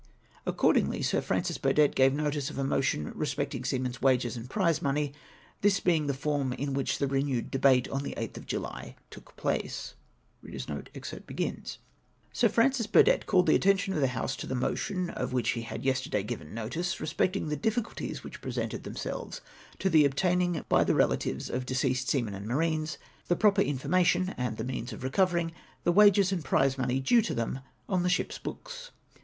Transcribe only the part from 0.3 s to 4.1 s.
Accordingly, Sir Francis Burdett gave notice of a motion respecting seamen's